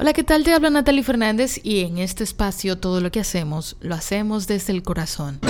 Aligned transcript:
Hola, 0.00 0.14
¿qué 0.14 0.24
tal? 0.24 0.44
Te 0.44 0.54
habla 0.54 0.70
Natalie 0.70 1.02
Fernández 1.02 1.60
y 1.62 1.80
en 1.80 1.98
este 1.98 2.24
espacio 2.24 2.78
todo 2.78 3.02
lo 3.02 3.12
que 3.12 3.20
hacemos 3.20 3.76
lo 3.82 3.94
hacemos 3.94 4.46
desde 4.46 4.72
el 4.72 4.82
corazón. 4.82 5.40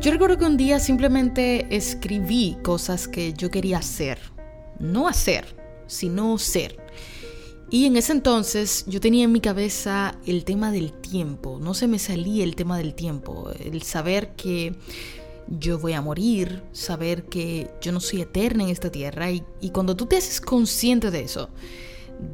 Yo 0.00 0.10
recuerdo 0.10 0.36
que 0.38 0.46
un 0.46 0.56
día 0.56 0.80
simplemente 0.80 1.76
escribí 1.76 2.56
cosas 2.64 3.06
que 3.06 3.34
yo 3.34 3.52
quería 3.52 3.78
hacer. 3.78 4.18
No 4.80 5.06
hacer, 5.06 5.56
sino 5.86 6.36
ser. 6.36 6.84
Y 7.70 7.86
en 7.86 7.96
ese 7.96 8.10
entonces 8.10 8.84
yo 8.88 8.98
tenía 8.98 9.26
en 9.26 9.30
mi 9.30 9.40
cabeza 9.40 10.16
el 10.26 10.44
tema 10.44 10.72
del 10.72 10.92
tiempo. 10.92 11.60
No 11.60 11.72
se 11.72 11.86
me 11.86 12.00
salía 12.00 12.42
el 12.42 12.56
tema 12.56 12.76
del 12.76 12.94
tiempo. 12.94 13.52
El 13.60 13.82
saber 13.82 14.34
que 14.34 14.74
yo 15.50 15.78
voy 15.78 15.94
a 15.94 16.02
morir, 16.02 16.62
saber 16.72 17.24
que 17.24 17.70
yo 17.80 17.92
no 17.92 18.00
soy 18.00 18.22
eterna 18.22 18.64
en 18.64 18.70
esta 18.70 18.90
tierra 18.90 19.30
y, 19.30 19.42
cuando 19.72 19.96
tú 19.96 20.06
te 20.06 20.16
haces 20.16 20.40
consciente 20.40 21.10
de 21.10 21.22
eso, 21.22 21.48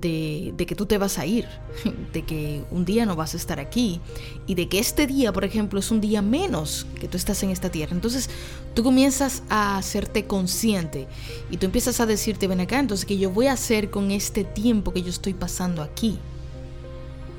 de, 0.00 0.55
de, 0.56 0.66
que 0.66 0.74
tú 0.74 0.86
te 0.86 0.98
vas 0.98 1.19
a 1.19 1.27
ir, 1.27 1.46
de 2.12 2.22
que 2.22 2.64
un 2.70 2.84
día 2.84 3.06
no 3.06 3.16
vas 3.16 3.34
a 3.34 3.36
estar 3.36 3.60
aquí 3.60 4.00
y 4.46 4.55
de 4.55 4.69
que 4.69 4.78
este 4.78 5.06
día, 5.06 5.32
por 5.32 5.45
ejemplo, 5.45 5.78
es 5.78 5.91
un 5.91 6.00
día 6.00 6.22
menos 6.22 6.86
que 6.98 7.06
tú 7.06 7.16
estás 7.16 7.42
en 7.42 7.50
esta 7.50 7.70
tierra. 7.70 7.95
Entonces 7.95 8.30
tú 8.74 8.82
comienzas 8.82 9.42
a 9.48 9.77
hacerte 9.77 10.27
consciente 10.27 11.06
y 11.50 11.58
tú 11.58 11.66
empiezas 11.66 12.00
a 12.00 12.06
decirte, 12.06 12.48
ven 12.48 12.60
acá, 12.60 12.78
entonces, 12.78 13.05
¿qué 13.06 13.19
yo 13.19 13.30
voy 13.30 13.46
a 13.46 13.52
hacer 13.52 13.91
con 13.91 14.10
este 14.10 14.44
tiempo 14.44 14.92
que 14.92 15.02
yo 15.02 15.10
estoy 15.10 15.34
pasando 15.34 15.83
aquí? 15.83 16.19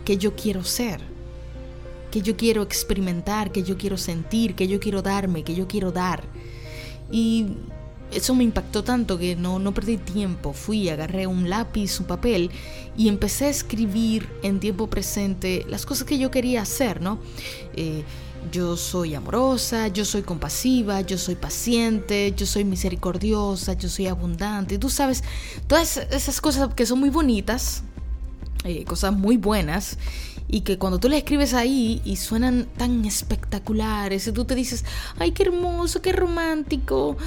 ¿Qué 0.05 0.17
yo 0.17 0.35
quiero 0.35 0.63
ser? 0.63 1.14
Que 2.15 2.21
yo 2.21 2.37
quiero 2.37 2.61
experimentar, 2.61 3.51
que 3.51 3.61
yo 3.61 3.77
quiero 3.77 3.97
sentir, 3.97 4.55
que 4.55 4.69
yo 4.69 4.79
quiero 4.79 5.01
darme, 5.01 5.43
que 5.43 5.53
yo 5.53 5.67
quiero 5.67 5.91
dar. 5.91 6.23
Y 7.11 7.47
eso 8.09 8.33
me 8.33 8.45
impactó 8.45 8.85
tanto 8.85 9.17
que 9.17 9.35
no, 9.35 9.59
no 9.59 9.73
perdí 9.73 9.97
tiempo. 9.97 10.53
Fui, 10.53 10.87
agarré 10.87 11.27
un 11.27 11.49
lápiz, 11.49 11.99
un 11.99 12.05
papel 12.05 12.51
y 12.95 13.09
empecé 13.09 13.47
a 13.47 13.49
escribir 13.49 14.29
en 14.43 14.61
tiempo 14.61 14.87
presente 14.89 15.65
las 15.67 15.85
cosas 15.85 16.07
que 16.07 16.17
yo 16.17 16.31
quería 16.31 16.61
hacer, 16.61 17.01
¿no? 17.01 17.19
Eh, 17.73 18.05
yo 18.49 18.77
soy 18.77 19.13
amorosa, 19.13 19.89
yo 19.89 20.05
soy 20.05 20.21
compasiva, 20.21 21.01
yo 21.01 21.17
soy 21.17 21.35
paciente, 21.35 22.33
yo 22.37 22.45
soy 22.45 22.63
misericordiosa, 22.63 23.73
yo 23.73 23.89
soy 23.89 24.07
abundante. 24.07 24.77
Tú 24.77 24.89
sabes, 24.89 25.21
todas 25.67 25.97
esas 25.97 26.39
cosas 26.39 26.73
que 26.75 26.85
son 26.85 27.01
muy 27.01 27.09
bonitas, 27.09 27.83
eh, 28.63 28.85
cosas 28.85 29.11
muy 29.11 29.35
buenas 29.35 29.97
y 30.47 30.61
que 30.61 30.77
cuando 30.77 30.99
tú 30.99 31.09
le 31.09 31.17
escribes 31.17 31.53
ahí 31.53 32.01
y 32.05 32.17
suenan 32.17 32.67
tan 32.77 33.03
espectaculares 33.05 34.27
y 34.27 34.31
tú 34.31 34.45
te 34.45 34.55
dices, 34.55 34.85
ay, 35.17 35.31
qué 35.31 35.43
hermoso, 35.43 36.01
qué 36.01 36.11
romántico, 36.11 37.17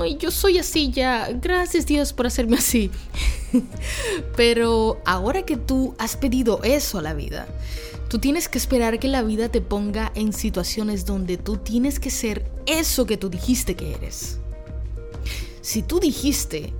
ay, 0.00 0.16
yo 0.18 0.30
soy 0.30 0.58
así 0.58 0.90
ya, 0.90 1.28
gracias 1.32 1.86
Dios 1.86 2.12
por 2.12 2.26
hacerme 2.26 2.56
así. 2.56 2.90
Pero 4.36 5.00
ahora 5.04 5.42
que 5.42 5.56
tú 5.56 5.94
has 5.98 6.16
pedido 6.16 6.62
eso 6.62 6.98
a 6.98 7.02
la 7.02 7.12
vida, 7.12 7.46
tú 8.08 8.18
tienes 8.18 8.48
que 8.48 8.58
esperar 8.58 8.98
que 8.98 9.08
la 9.08 9.22
vida 9.22 9.50
te 9.50 9.60
ponga 9.60 10.10
en 10.14 10.32
situaciones 10.32 11.04
donde 11.04 11.36
tú 11.36 11.58
tienes 11.58 12.00
que 12.00 12.10
ser 12.10 12.50
eso 12.66 13.04
que 13.04 13.18
tú 13.18 13.28
dijiste 13.28 13.74
que 13.74 13.94
eres. 13.94 14.38
Si 15.60 15.82
tú 15.82 16.00
dijiste, 16.00 16.72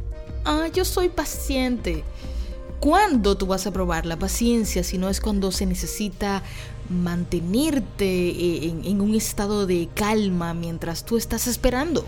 ah, 0.44 0.68
yo 0.72 0.84
soy 0.84 1.10
paciente, 1.10 2.02
¿Cuándo 2.83 3.36
tú 3.36 3.47
vas 3.47 3.69
a 3.69 3.70
probar 3.70 4.06
la 4.06 4.19
paciencia 4.19 4.83
si 4.83 4.98
no 4.98 5.08
es 5.08 5.20
cuando 5.20 5.52
se 5.52 5.66
necesita 5.66 6.42
mantenerte 6.91 8.06
eh, 8.06 8.75
en, 8.83 9.00
un 9.00 9.14
estado 9.14 9.69
de 9.69 9.88
calma 9.94 10.52
mientras 10.52 11.05
tú 11.05 11.16
estás 11.16 11.47
esperando? 11.47 12.05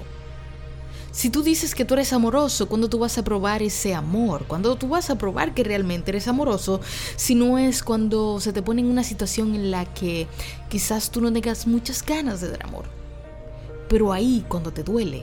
Si 1.12 1.30
tú 1.30 1.44
dices 1.44 1.76
que 1.76 1.84
tú 1.84 1.94
eres 1.94 2.12
amoroso, 2.12 2.66
¿cuándo 2.68 2.88
tú 2.88 2.98
vas 2.98 3.16
a 3.18 3.22
probar 3.22 3.62
ese 3.62 3.94
amor? 3.94 4.46
¿Cuándo 4.48 4.74
tú 4.74 4.88
vas 4.88 5.10
a 5.10 5.16
probar 5.16 5.54
que 5.54 5.62
realmente 5.62 6.10
eres 6.10 6.26
amoroso? 6.26 6.80
Si 7.14 7.36
no 7.36 7.56
es 7.56 7.84
cuando 7.84 8.40
se 8.40 8.52
te 8.52 8.60
pone 8.60 8.80
en 8.80 8.90
una 8.90 9.04
situación 9.04 9.54
en 9.54 9.70
la 9.70 9.84
que 9.84 10.26
quizás 10.68 11.12
tú 11.12 11.20
no 11.20 11.32
tengas 11.32 11.68
muchas 11.68 12.04
ganas 12.04 12.40
de 12.40 12.48
dar 12.48 12.66
amor. 12.66 12.86
Pero 13.88 14.12
ahí, 14.12 14.44
cuando 14.48 14.72
te 14.72 14.82
duele, 14.82 15.22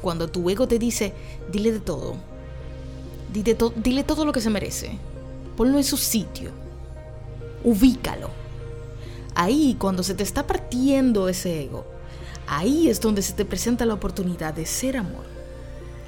cuando 0.00 0.28
tu 0.28 0.48
ego 0.48 0.68
te 0.68 0.78
dice, 0.78 1.12
dile 1.50 1.72
de 1.72 1.80
todo, 1.80 2.35
Dile, 3.32 4.04
todo 4.04 4.24
lo 4.24 4.32
que 4.32 4.40
se 4.40 4.50
merece. 4.50 4.98
Ponlo 5.56 5.78
en 5.78 5.84
su 5.84 5.96
sitio. 5.96 6.50
Ubícalo. 7.64 8.30
Ahí, 9.34 9.76
cuando 9.78 10.02
se 10.02 10.14
te 10.14 10.22
está 10.22 10.46
partiendo 10.46 11.28
ese 11.28 11.64
ego, 11.64 11.84
ahí 12.46 12.88
es 12.88 13.00
donde 13.00 13.22
se 13.22 13.34
te 13.34 13.44
presenta 13.44 13.84
la 13.84 13.94
oportunidad 13.94 14.54
de 14.54 14.64
ser 14.64 14.96
amor. 14.96 15.24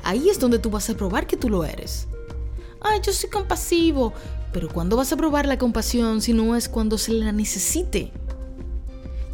Ahí 0.05 0.31
es 0.31 0.39
donde 0.39 0.59
tú 0.59 0.71
vas 0.71 0.89
a 0.89 0.97
probar 0.97 1.27
que 1.27 1.37
tú 1.37 1.51
lo 1.51 1.65
eres. 1.65 2.07
Ay, 2.81 3.01
yo 3.03 3.13
soy 3.13 3.29
compasivo. 3.29 4.13
Pero 4.53 4.71
¿cuándo 4.71 4.97
vas 4.97 5.13
a 5.13 5.17
probar 5.17 5.47
la 5.47 5.59
compasión 5.59 6.23
si 6.23 6.33
no 6.33 6.57
es 6.57 6.71
cuando 6.71 6.97
se 6.97 7.13
la 7.13 7.33
necesite? 7.33 8.13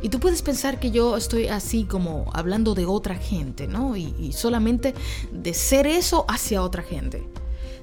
Y 0.03 0.09
tú 0.09 0.19
puedes 0.19 0.43
pensar 0.43 0.81
que 0.81 0.91
yo 0.91 1.17
estoy 1.17 1.47
así 1.47 1.85
como 1.85 2.29
hablando 2.35 2.75
de 2.75 2.85
otra 2.85 3.15
gente, 3.15 3.69
¿no? 3.69 3.97
y 3.97 4.33
solamente 4.33 4.93
de 5.33 5.55
ser 5.55 5.87
eso 5.87 6.25
hacia 6.29 6.63
otra 6.63 6.83
gente 6.83 7.25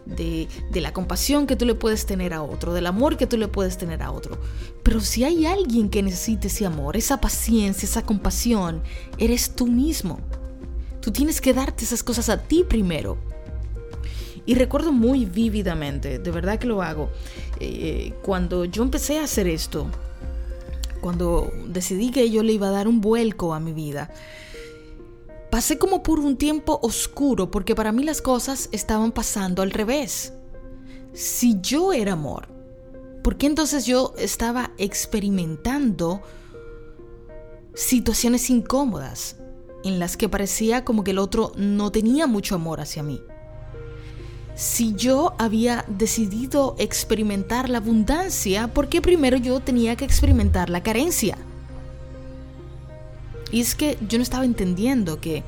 de, 0.05 0.47
la 0.73 0.93
compasión 0.93 1.47
que 1.47 1.55
tú 1.55 1.65
le 1.65 1.75
puedes 1.75 2.05
tener 2.05 2.33
a 2.33 2.41
otro, 2.41 2.73
del 2.73 2.87
amor 2.87 3.17
que 3.17 3.27
tú 3.27 3.37
le 3.37 3.47
puedes 3.47 3.77
tener 3.77 4.01
a 4.01 4.11
otro. 4.11 4.37
Pero 4.83 4.99
si 5.01 5.23
hay 5.23 5.45
alguien 5.45 5.89
que 5.89 6.03
necesite 6.03 6.47
ese 6.47 6.65
amor, 6.65 6.97
esa 6.97 7.21
paciencia, 7.21 7.85
esa 7.85 8.03
compasión, 8.03 8.81
eres 9.17 9.55
tú 9.55 9.67
mismo. 9.67 10.19
Tú 11.01 11.11
tienes 11.11 11.41
que 11.41 11.53
darte 11.53 11.83
esas 11.83 12.03
cosas 12.03 12.29
a 12.29 12.37
ti 12.37 12.63
primero. 12.67 13.17
Y 14.45 14.55
recuerdo 14.55 14.91
muy 14.91 15.25
vívidamente, 15.25 16.17
de 16.17 16.31
verdad 16.31 16.57
que 16.57 16.67
lo 16.67 16.81
hago, 16.81 17.11
eh, 17.59 18.13
cuando 18.23 18.65
yo 18.65 18.81
empecé 18.81 19.19
a 19.19 19.23
hacer 19.23 19.47
esto, 19.47 19.87
cuando 20.99 21.51
decidí 21.67 22.11
que 22.11 22.29
yo 22.31 22.41
le 22.41 22.53
iba 22.53 22.67
a 22.67 22.71
dar 22.71 22.87
un 22.87 23.01
vuelco 23.01 23.53
a 23.53 23.59
mi 23.59 23.71
vida, 23.71 24.11
Pasé 25.51 25.77
como 25.77 26.01
por 26.01 26.21
un 26.21 26.37
tiempo 26.37 26.79
oscuro 26.81 27.51
porque 27.51 27.75
para 27.75 27.91
mí 27.91 28.05
las 28.05 28.21
cosas 28.21 28.69
estaban 28.71 29.11
pasando 29.11 29.61
al 29.61 29.71
revés. 29.71 30.31
Si 31.13 31.59
yo 31.59 31.91
era 31.91 32.13
amor, 32.13 32.47
¿por 33.21 33.37
qué 33.37 33.47
entonces 33.47 33.85
yo 33.85 34.13
estaba 34.17 34.71
experimentando 34.77 36.21
situaciones 37.73 38.49
incómodas 38.49 39.35
en 39.83 39.99
las 39.99 40.15
que 40.15 40.29
parecía 40.29 40.85
como 40.85 41.03
que 41.03 41.11
el 41.11 41.19
otro 41.19 41.51
no 41.57 41.91
tenía 41.91 42.27
mucho 42.27 42.55
amor 42.55 42.79
hacia 42.79 43.03
mí? 43.03 43.21
Si 44.55 44.93
yo 44.95 45.33
había 45.37 45.83
decidido 45.89 46.75
experimentar 46.77 47.69
la 47.69 47.79
abundancia, 47.79 48.73
¿por 48.73 48.87
qué 48.87 49.01
primero 49.01 49.35
yo 49.35 49.59
tenía 49.59 49.97
que 49.97 50.05
experimentar 50.05 50.69
la 50.69 50.81
carencia? 50.81 51.37
Y 53.51 53.61
es 53.61 53.75
que 53.75 53.97
yo 54.07 54.17
no 54.17 54.23
estaba 54.23 54.45
entendiendo 54.45 55.19
que 55.19 55.43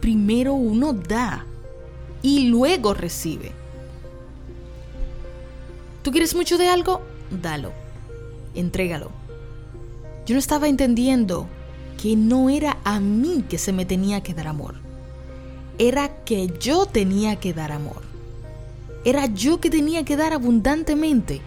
primero 0.00 0.54
uno 0.54 0.92
da 0.92 1.46
y 2.22 2.48
luego 2.48 2.94
recibe. 2.94 3.52
¿Tú 6.02 6.10
quieres 6.10 6.34
mucho 6.34 6.58
de 6.58 6.68
algo? 6.68 7.02
Dalo. 7.30 7.72
Entrégalo. 8.54 9.10
Yo 10.26 10.34
no 10.34 10.38
estaba 10.38 10.68
entendiendo 10.68 11.48
que 12.00 12.16
no 12.16 12.50
era 12.50 12.78
a 12.84 13.00
mí 13.00 13.44
que 13.48 13.58
se 13.58 13.72
me 13.72 13.84
tenía 13.84 14.22
que 14.22 14.34
dar 14.34 14.48
amor. 14.48 14.76
Era 15.78 16.24
que 16.24 16.52
yo 16.58 16.86
tenía 16.86 17.36
que 17.36 17.52
dar 17.52 17.72
amor. 17.72 18.02
Era 19.04 19.26
yo 19.26 19.60
que 19.60 19.70
tenía 19.70 20.04
que 20.04 20.16
dar 20.16 20.32
abundantemente. 20.32 21.40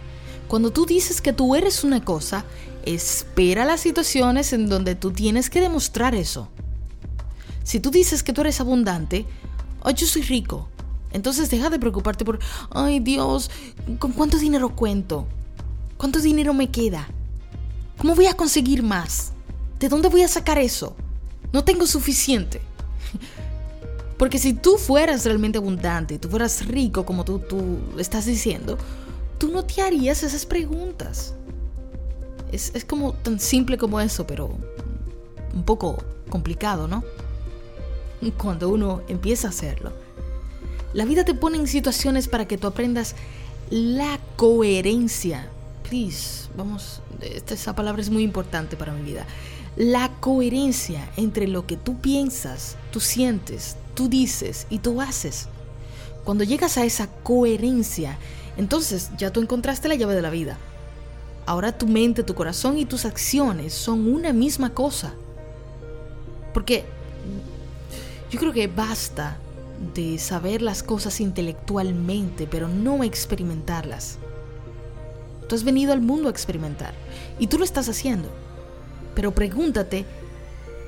Cuando 0.50 0.72
tú 0.72 0.88
dices 0.88 1.22
que 1.22 1.32
tú 1.32 1.54
eres 1.54 1.84
una 1.84 2.04
cosa, 2.04 2.44
espera 2.84 3.66
las 3.66 3.82
situaciones 3.82 4.52
en 4.52 4.68
donde 4.68 4.96
tú 4.96 5.12
tienes 5.12 5.48
que 5.48 5.62
demostrar 5.62 6.16
eso. 6.16 6.50
Si 7.64 7.80
tú 7.80 7.92
dices 7.92 8.24
que 8.24 8.34
tú 8.34 8.42
eres 8.42 8.60
abundante, 8.60 9.28
oh, 9.84 9.92
yo 9.92 10.08
soy 10.08 10.24
rico, 10.24 10.68
entonces 11.12 11.52
deja 11.52 11.70
de 11.70 11.78
preocuparte 11.78 12.26
por, 12.26 12.40
ay 12.72 13.00
Dios, 13.00 13.52
¿con 14.00 14.12
cuánto 14.12 14.40
dinero 14.40 14.76
cuento? 14.76 15.28
¿Cuánto 15.98 16.20
dinero 16.20 16.56
me 16.56 16.72
queda? 16.72 17.08
¿Cómo 18.00 18.16
voy 18.16 18.26
a 18.26 18.34
conseguir 18.34 18.82
más? 18.82 19.34
¿De 19.80 19.88
dónde 19.88 20.10
voy 20.10 20.24
a 20.24 20.28
sacar 20.28 20.58
eso? 20.58 20.96
No 21.54 21.64
tengo 21.64 21.86
suficiente. 21.86 22.60
Porque 24.18 24.40
si 24.40 24.54
tú 24.54 24.78
fueras 24.78 25.26
realmente 25.26 25.60
abundante, 25.60 26.18
tú 26.18 26.28
fueras 26.28 26.66
rico 26.66 27.06
como 27.06 27.24
tú, 27.24 27.38
tú 27.38 27.78
estás 28.00 28.26
diciendo, 28.26 28.80
tú 29.40 29.48
no 29.50 29.64
te 29.64 29.82
harías 29.82 30.22
esas 30.22 30.46
preguntas. 30.46 31.34
Es, 32.52 32.72
como 32.86 33.14
tan 33.14 33.40
simple 33.40 33.78
como 33.78 34.00
eso, 34.00 34.28
pero 34.28 34.52
un 35.54 35.64
poco 35.64 36.04
complicado, 36.30 36.88
¿no? 36.88 37.04
Cuando 38.38 38.70
uno 38.70 39.02
empieza 39.08 39.48
a 39.48 39.52
hacerlo. 39.52 39.94
La 40.94 41.06
vida 41.06 41.24
te 41.24 41.34
pone 41.34 41.58
en 41.58 41.68
situaciones 41.68 42.28
para 42.28 42.48
que 42.48 42.58
tú 42.58 42.68
aprendas 42.68 43.16
la 43.70 44.20
coherencia. 44.36 45.48
Please, 45.88 46.50
vamos, 46.58 47.02
esa 47.22 47.76
palabra 47.76 48.02
es 48.02 48.10
muy 48.10 48.24
importante 48.24 48.76
para 48.76 48.94
mi 48.94 49.04
vida. 49.04 49.26
La 49.76 50.10
coherencia 50.20 51.10
entre 51.16 51.48
lo 51.48 51.66
que 51.66 51.78
tú 51.78 52.00
piensas, 52.00 52.76
tú 52.92 53.00
sientes, 53.00 53.78
tú 53.94 54.10
dices 54.10 54.66
y 54.70 54.80
tú 54.80 55.00
haces. 55.00 55.48
Cuando 56.26 56.44
llegas 56.44 56.78
a 56.78 56.86
esa 56.86 57.08
coherencia, 57.24 58.18
entonces 58.60 59.10
ya 59.18 59.32
tú 59.32 59.40
encontraste 59.40 59.88
la 59.88 59.96
llave 59.96 60.16
de 60.16 60.22
la 60.22 60.30
vida. 60.30 60.58
Ahora 61.46 61.78
tu 61.78 61.88
mente, 61.88 62.24
tu 62.24 62.36
corazón 62.36 62.78
y 62.78 62.84
tus 62.84 63.06
acciones 63.06 63.74
son 63.74 64.06
una 64.14 64.34
misma 64.34 64.74
cosa. 64.74 65.14
Porque 66.54 66.84
yo 68.30 68.38
creo 68.38 68.52
que 68.52 68.68
basta 68.68 69.38
de 69.96 70.18
saber 70.18 70.62
las 70.62 70.84
cosas 70.84 71.22
intelectualmente, 71.22 72.48
pero 72.48 72.68
no 72.68 73.06
experimentarlas. 73.06 74.18
Tú 75.48 75.56
has 75.56 75.64
venido 75.64 75.94
al 75.94 76.02
mundo 76.02 76.28
a 76.28 76.32
experimentar 76.32 76.94
y 77.40 77.48
tú 77.48 77.60
lo 77.60 77.64
estás 77.64 77.88
haciendo. 77.88 78.28
Pero 79.16 79.34
pregúntate 79.34 80.04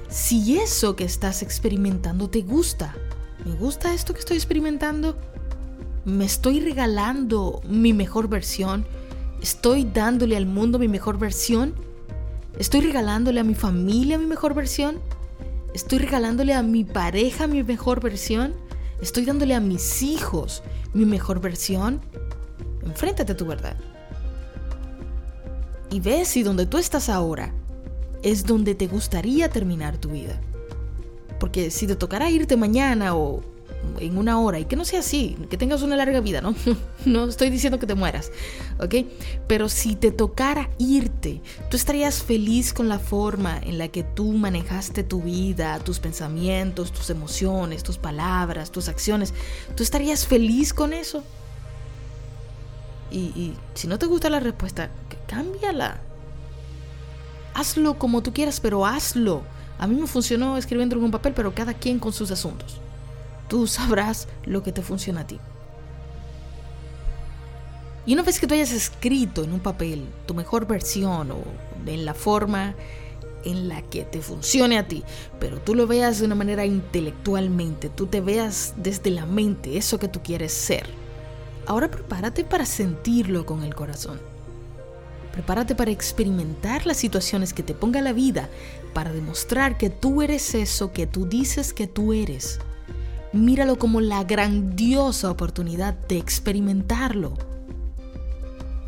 si 0.10 0.60
eso 0.60 0.98
que 0.98 1.06
estás 1.06 1.42
experimentando 1.42 2.30
te 2.30 2.42
gusta. 2.42 2.94
¿Me 3.46 3.56
gusta 3.56 3.94
esto 3.94 4.14
que 4.14 4.20
estoy 4.20 4.36
experimentando? 4.36 5.16
¿Me 6.04 6.26
estoy 6.26 6.60
regalando 6.60 7.62
mi 7.68 7.94
mejor 7.94 8.28
versión? 8.28 8.86
¿Estoy 9.40 9.84
dándole 9.84 10.36
al 10.36 10.48
mundo 10.48 10.80
mi 10.80 10.88
mejor 10.88 11.20
versión? 11.20 11.76
¿Estoy 12.58 12.82
regalándole 12.82 13.40
a 13.40 13.44
mi 13.44 13.54
familia 13.54 14.18
mi 14.18 14.26
mejor 14.26 14.56
versión? 14.56 15.00
¿Estoy 15.76 16.00
regalándole 16.00 16.56
a 16.56 16.64
mi 16.64 16.84
pareja 16.84 17.46
mi 17.46 17.62
mejor 17.62 18.02
versión? 18.02 18.56
¿Estoy 19.00 19.26
dándole 19.26 19.54
a 19.54 19.60
mis 19.60 20.02
hijos 20.02 20.64
mi 20.96 21.06
mejor 21.06 21.40
versión? 21.40 22.02
Enfréntate 22.84 23.34
a 23.34 23.38
tu 23.38 23.46
verdad. 23.46 23.78
Y 25.92 26.00
ve 26.00 26.26
si 26.26 26.42
donde 26.42 26.66
tú 26.66 26.80
estás 26.80 27.10
ahora 27.10 27.54
es 28.24 28.46
donde 28.46 28.74
te 28.74 28.88
gustaría 28.88 29.50
terminar 29.50 29.98
tu 29.98 30.10
vida. 30.10 30.42
Porque 31.40 31.70
si 31.70 31.86
te 31.86 31.96
tocará 31.96 32.32
irte 32.32 32.58
mañana 32.58 33.16
o 33.16 33.42
en 34.00 34.18
una 34.18 34.40
hora 34.40 34.60
y 34.60 34.66
que 34.66 34.76
no 34.76 34.86
sea 34.86 35.00
así, 35.00 35.38
que 35.50 35.58
tengas 35.58 35.82
una 35.82 35.96
larga 35.96 36.20
vida, 36.20 36.42
¿no? 36.42 36.56
no 37.06 37.26
estoy 37.26 37.50
diciendo 37.50 37.80
que 37.80 37.88
te 37.88 37.96
mueras, 37.96 38.32
¿ok? 38.80 38.96
Pero 39.48 39.70
si 39.70 39.96
te 39.96 40.12
tocara 40.12 40.70
irte, 40.78 41.42
tú 41.70 41.78
estarías 41.78 42.24
feliz 42.24 42.74
con 42.74 42.90
la 42.90 43.00
forma 43.00 43.60
en 43.60 43.78
la 43.78 43.88
que 43.90 44.04
tú 44.04 44.32
manejaste 44.34 45.04
tu 45.04 45.22
vida, 45.22 45.80
tus 45.80 46.00
pensamientos, 46.00 46.92
tus 46.92 47.10
emociones, 47.10 47.84
tus 47.84 47.98
palabras, 47.98 48.72
tus 48.72 48.88
acciones. 48.88 49.34
¿Tú 49.76 49.84
estarías 49.84 50.26
feliz 50.26 50.74
con 50.74 50.94
eso? 50.94 51.24
Y, 53.12 53.54
si 53.74 53.88
no 53.88 54.00
te 54.00 54.06
gusta 54.06 54.30
la 54.30 54.40
respuesta, 54.40 54.90
cámbiala. 55.28 56.00
Hazlo 57.54 58.00
como 58.00 58.24
tú 58.24 58.34
quieras, 58.34 58.62
pero 58.62 58.86
hazlo. 58.86 59.44
A 59.78 59.88
mí 59.88 60.00
me 60.00 60.08
funcionó 60.08 60.58
escribiendo 60.58 60.96
en 60.96 61.04
un 61.04 61.12
papel, 61.12 61.34
pero 61.34 61.54
cada 61.54 61.74
quien 61.74 62.00
con 62.00 62.14
sus 62.14 62.32
asuntos 62.32 62.80
tú 63.52 63.68
sabrás 63.68 64.30
lo 64.46 64.64
que 64.64 64.72
te 64.72 64.82
funciona 64.82 65.22
a 65.22 65.28
ti. 65.28 65.38
Y 68.06 68.14
una 68.14 68.24
vez 68.24 68.40
que 68.40 68.48
tú 68.48 68.54
hayas 68.54 68.72
escrito 68.72 69.44
en 69.44 69.52
un 69.52 69.60
papel 69.60 70.08
tu 70.26 70.34
mejor 70.34 70.66
versión 70.66 71.32
o 71.32 71.44
en 71.86 72.06
la 72.06 72.14
forma 72.14 72.76
en 73.44 73.68
la 73.68 73.82
que 73.82 74.06
te 74.06 74.22
funcione 74.22 74.78
a 74.78 74.88
ti, 74.88 75.04
pero 75.38 75.60
tú 75.60 75.76
lo 75.76 75.86
veas 75.86 76.20
de 76.20 76.28
una 76.28 76.36
manera 76.36 76.66
intelectualmente, 76.66 77.90
tú 77.90 78.08
te 78.08 78.22
veas 78.22 78.74
desde 78.78 79.12
la 79.12 79.26
mente 79.26 79.78
eso 79.78 80.00
que 80.00 80.08
tú 80.08 80.24
quieres 80.24 80.54
ser. 80.54 80.86
Ahora 81.68 81.92
prepárate 81.92 82.46
para 82.46 82.66
sentirlo 82.66 83.46
con 83.46 83.64
el 83.64 83.76
corazón. 83.76 84.22
Prepárate 85.34 85.76
para 85.76 85.92
experimentar 85.92 86.86
las 86.86 86.96
situaciones 86.96 87.54
que 87.54 87.64
te 87.64 87.74
ponga 87.74 88.00
la 88.00 88.14
vida, 88.14 88.50
para 88.94 89.12
demostrar 89.12 89.78
que 89.78 89.90
tú 89.90 90.22
eres 90.22 90.56
eso 90.56 90.94
que 90.94 91.06
tú 91.06 91.26
dices 91.26 91.74
que 91.74 91.88
tú 91.88 92.14
eres 92.14 92.62
míralo 93.34 93.78
como 93.78 94.02
la 94.02 94.24
grandiosa 94.24 95.30
oportunidad 95.32 95.94
de 95.94 96.18
experimentarlo. 96.18 97.34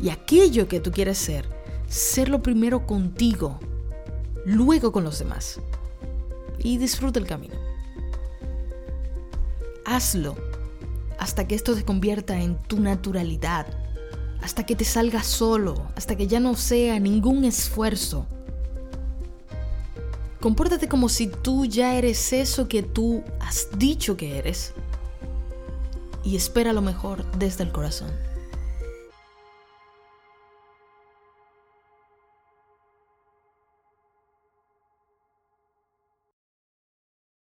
Y 0.00 0.10
aquello 0.10 0.68
que 0.68 0.80
tú 0.80 0.90
quieres 0.90 1.18
ser, 1.18 1.48
serlo 1.88 2.42
primero 2.42 2.86
contigo, 2.86 3.58
luego 4.44 4.92
con 4.92 5.04
los 5.04 5.18
demás. 5.18 5.60
Y 6.58 6.78
disfruta 6.78 7.18
el 7.18 7.26
camino. 7.26 7.54
Hazlo 9.84 10.34
hasta 11.18 11.46
que 11.46 11.54
esto 11.54 11.74
se 11.74 11.84
convierta 11.84 12.40
en 12.40 12.56
tu 12.56 12.80
naturalidad, 12.80 13.66
hasta 14.42 14.66
que 14.66 14.76
te 14.76 14.84
salga 14.84 15.22
solo, 15.22 15.86
hasta 15.96 16.16
que 16.16 16.26
ya 16.26 16.38
no 16.38 16.54
sea 16.54 16.98
ningún 17.00 17.44
esfuerzo, 17.44 18.26
Compórtate 20.44 20.88
como 20.88 21.08
si 21.08 21.28
tú 21.28 21.64
ya 21.64 21.94
eres 21.94 22.34
eso 22.34 22.68
que 22.68 22.82
tú 22.82 23.24
has 23.40 23.68
dicho 23.78 24.18
que 24.18 24.36
eres. 24.36 24.74
Y 26.22 26.36
espera 26.36 26.74
lo 26.74 26.82
mejor 26.82 27.24
desde 27.38 27.64
el 27.64 27.72
corazón. 27.72 28.10